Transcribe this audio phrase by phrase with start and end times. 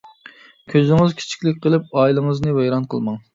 [0.73, 3.23] كۆزىڭىز كىچىكلىك قىلىپ ئائىلىڭىزنى ۋەيران قىلماڭ.